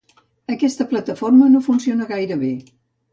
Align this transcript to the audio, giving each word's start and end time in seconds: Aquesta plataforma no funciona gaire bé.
Aquesta 0.53 0.87
plataforma 0.93 1.49
no 1.57 1.61
funciona 1.67 2.09
gaire 2.13 2.39
bé. 2.45 2.51